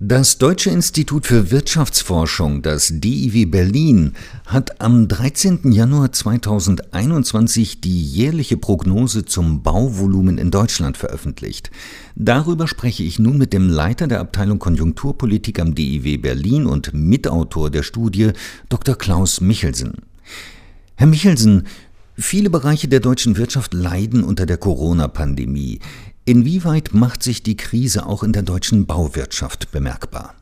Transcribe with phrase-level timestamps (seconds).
[0.00, 4.12] Das Deutsche Institut für Wirtschaftsforschung, das DIW Berlin,
[4.46, 5.72] hat am 13.
[5.72, 11.72] Januar 2021 die jährliche Prognose zum Bauvolumen in Deutschland veröffentlicht.
[12.14, 17.68] Darüber spreche ich nun mit dem Leiter der Abteilung Konjunkturpolitik am DIW Berlin und Mitautor
[17.68, 18.30] der Studie,
[18.68, 18.94] Dr.
[18.94, 19.94] Klaus Michelsen.
[20.94, 21.66] Herr Michelsen,
[22.14, 25.80] viele Bereiche der deutschen Wirtschaft leiden unter der Corona-Pandemie.
[26.28, 30.34] Inwieweit macht sich die Krise auch in der deutschen Bauwirtschaft bemerkbar?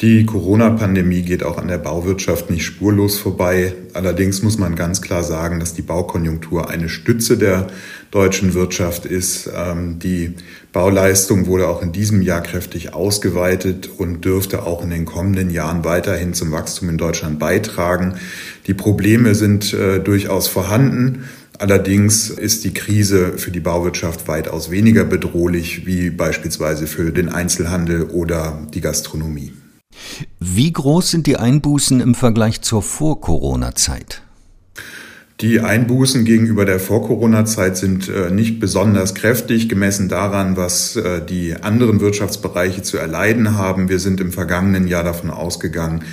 [0.00, 3.74] Die Corona-Pandemie geht auch an der Bauwirtschaft nicht spurlos vorbei.
[3.92, 7.68] Allerdings muss man ganz klar sagen, dass die Baukonjunktur eine Stütze der
[8.10, 9.48] deutschen Wirtschaft ist.
[9.54, 10.34] Ähm, die
[10.72, 15.84] Bauleistung wurde auch in diesem Jahr kräftig ausgeweitet und dürfte auch in den kommenden Jahren
[15.84, 18.14] weiterhin zum Wachstum in Deutschland beitragen.
[18.66, 21.26] Die Probleme sind äh, durchaus vorhanden.
[21.58, 28.04] Allerdings ist die Krise für die Bauwirtschaft weitaus weniger bedrohlich wie beispielsweise für den Einzelhandel
[28.04, 29.52] oder die Gastronomie.
[30.40, 34.22] Wie groß sind die Einbußen im Vergleich zur Vor-Corona-Zeit?
[35.40, 41.56] Die Einbußen gegenüber der Vor-Corona-Zeit sind äh, nicht besonders kräftig, gemessen daran, was äh, die
[41.56, 43.88] anderen Wirtschaftsbereiche zu erleiden haben.
[43.88, 46.04] Wir sind im vergangenen Jahr davon ausgegangen,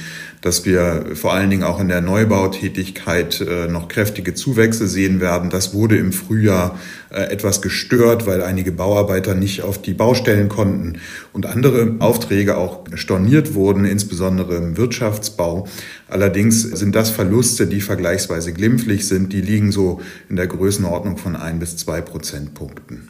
[0.41, 5.49] dass wir vor allen Dingen auch in der Neubautätigkeit äh, noch kräftige Zuwächse sehen werden.
[5.49, 10.99] Das wurde im Frühjahr äh, etwas gestört, weil einige Bauarbeiter nicht auf die Baustellen konnten
[11.33, 15.67] und andere Aufträge auch storniert wurden, insbesondere im Wirtschaftsbau.
[16.07, 19.33] Allerdings sind das Verluste, die vergleichsweise glimpflich sind.
[19.33, 23.09] Die liegen so in der Größenordnung von ein bis zwei Prozentpunkten.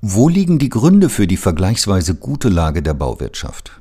[0.00, 3.80] Wo liegen die Gründe für die vergleichsweise gute Lage der Bauwirtschaft?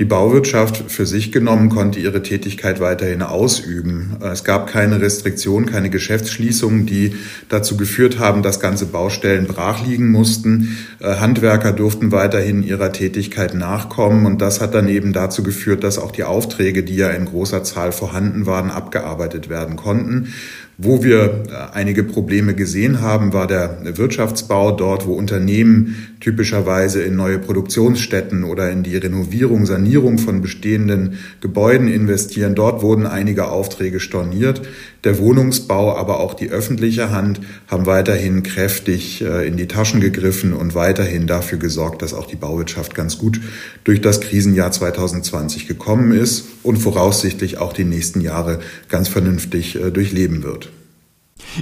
[0.00, 4.16] Die Bauwirtschaft für sich genommen konnte ihre Tätigkeit weiterhin ausüben.
[4.20, 7.14] Es gab keine Restriktionen, keine Geschäftsschließungen, die
[7.48, 10.76] dazu geführt haben, dass ganze Baustellen brach liegen mussten.
[10.98, 16.00] Äh, Handwerker durften weiterhin ihrer Tätigkeit nachkommen und das hat dann eben dazu geführt, dass
[16.00, 20.34] auch die Aufträge, die ja in großer Zahl vorhanden waren, abgearbeitet werden konnten.
[20.76, 27.14] Wo wir äh, einige Probleme gesehen haben, war der Wirtschaftsbau dort, wo Unternehmen typischerweise in
[27.14, 32.54] neue Produktionsstätten oder in die Renovierung, Sanierung von bestehenden Gebäuden investieren.
[32.56, 34.62] Dort wurden einige Aufträge storniert.
[35.04, 40.54] Der Wohnungsbau, aber auch die öffentliche Hand haben weiterhin kräftig äh, in die Taschen gegriffen
[40.54, 43.40] und weiterhin dafür gesorgt, dass auch die Bauwirtschaft ganz gut
[43.84, 49.90] durch das Krisenjahr 2020 gekommen ist und voraussichtlich auch die nächsten Jahre ganz vernünftig äh,
[49.90, 50.70] durchleben wird.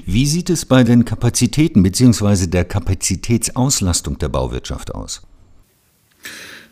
[0.07, 2.47] Wie sieht es bei den Kapazitäten bzw.
[2.47, 5.23] der Kapazitätsauslastung der Bauwirtschaft aus?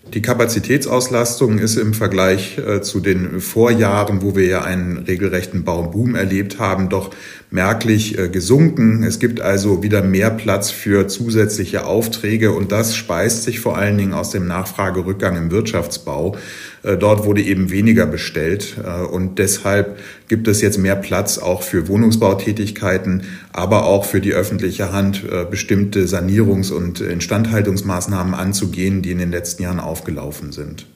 [0.06, 6.16] Die Kapazitätsauslastung ist im Vergleich äh, zu den Vorjahren, wo wir ja einen regelrechten Bauboom
[6.16, 7.10] erlebt haben, doch
[7.50, 9.04] merklich äh, gesunken.
[9.04, 13.98] Es gibt also wieder mehr Platz für zusätzliche Aufträge und das speist sich vor allen
[13.98, 16.36] Dingen aus dem Nachfragerückgang im Wirtschaftsbau.
[16.82, 18.76] Äh, dort wurde eben weniger bestellt
[19.12, 24.92] und deshalb gibt es jetzt mehr Platz auch für Wohnungsbautätigkeiten, aber auch für die öffentliche
[24.92, 30.86] Hand bestimmte Sanierungs- und Instandhaltungsmaßnahmen anzugehen, die in den letzten Jahren aufgelaufen sind.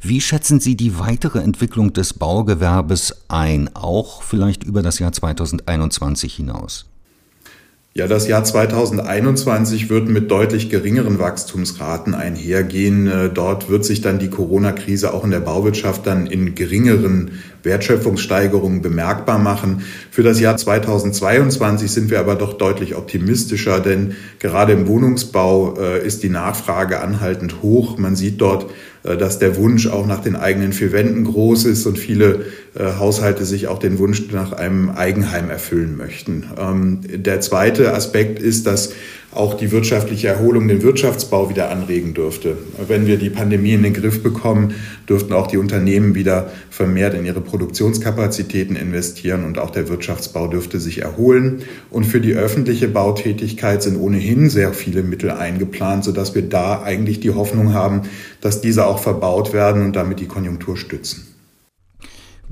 [0.00, 6.34] Wie schätzen Sie die weitere Entwicklung des Baugewerbes ein, auch vielleicht über das Jahr 2021
[6.34, 6.86] hinaus?
[7.94, 13.06] Ja, das Jahr 2021 wird mit deutlich geringeren Wachstumsraten einhergehen.
[13.06, 18.82] Äh, dort wird sich dann die Corona-Krise auch in der Bauwirtschaft dann in geringeren Wertschöpfungssteigerungen
[18.82, 19.84] bemerkbar machen.
[20.10, 26.06] Für das Jahr 2022 sind wir aber doch deutlich optimistischer, denn gerade im Wohnungsbau äh,
[26.06, 27.98] ist die Nachfrage anhaltend hoch.
[27.98, 28.66] Man sieht dort
[29.04, 32.98] äh, dass der Wunsch auch nach den eigenen vier Wänden groß ist und viele äh,
[32.98, 36.44] Haushalte sich auch den Wunsch nach einem Eigenheim erfüllen möchten.
[36.58, 38.92] Ähm, der zweite Aspekt ist, dass
[39.34, 42.58] auch die wirtschaftliche Erholung den Wirtschaftsbau wieder anregen dürfte.
[42.86, 44.74] Wenn wir die Pandemie in den Griff bekommen,
[45.08, 50.80] dürften auch die Unternehmen wieder vermehrt in ihre Produktionskapazitäten investieren und auch der Wirtschaftsbau dürfte
[50.80, 51.62] sich erholen.
[51.90, 57.20] Und für die öffentliche Bautätigkeit sind ohnehin sehr viele Mittel eingeplant, sodass wir da eigentlich
[57.20, 58.02] die Hoffnung haben,
[58.40, 61.26] dass diese auch verbaut werden und damit die Konjunktur stützen.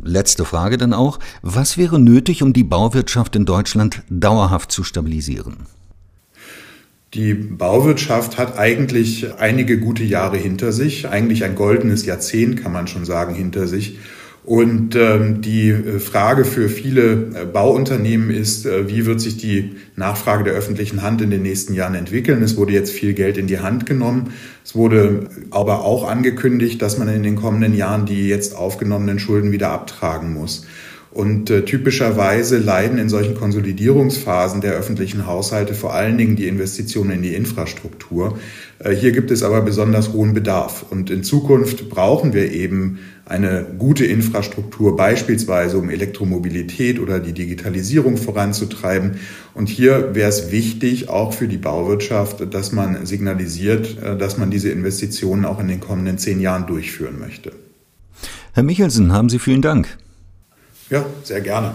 [0.02, 1.18] Letzte Frage dann auch.
[1.42, 5.66] Was wäre nötig, um die Bauwirtschaft in Deutschland dauerhaft zu stabilisieren?
[7.12, 12.86] Die Bauwirtschaft hat eigentlich einige gute Jahre hinter sich, eigentlich ein goldenes Jahrzehnt kann man
[12.86, 13.98] schon sagen hinter sich.
[14.44, 19.76] Und ähm, die äh, Frage für viele äh, Bauunternehmen ist, äh, wie wird sich die
[19.96, 22.42] Nachfrage der öffentlichen Hand in den nächsten Jahren entwickeln?
[22.42, 24.32] Es wurde jetzt viel Geld in die Hand genommen.
[24.64, 29.52] Es wurde aber auch angekündigt, dass man in den kommenden Jahren die jetzt aufgenommenen Schulden
[29.52, 30.64] wieder abtragen muss.
[31.12, 37.10] Und äh, typischerweise leiden in solchen Konsolidierungsphasen der öffentlichen Haushalte vor allen Dingen die Investitionen
[37.10, 38.38] in die Infrastruktur.
[38.78, 40.84] Äh, hier gibt es aber besonders hohen Bedarf.
[40.88, 48.16] Und in Zukunft brauchen wir eben eine gute Infrastruktur, beispielsweise um Elektromobilität oder die Digitalisierung
[48.16, 49.16] voranzutreiben.
[49.54, 54.52] Und hier wäre es wichtig, auch für die Bauwirtschaft, dass man signalisiert, äh, dass man
[54.52, 57.50] diese Investitionen auch in den kommenden zehn Jahren durchführen möchte.
[58.52, 59.98] Herr Michelsen, haben Sie vielen Dank.
[60.90, 61.74] Ja, sehr gerne.